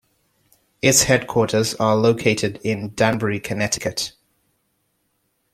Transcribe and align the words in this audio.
Its 0.81 1.03
headquarters 1.03 1.75
are 1.75 1.95
located 1.95 2.59
in 2.63 2.91
Danbury, 2.95 3.39
Connecticut. 3.39 4.13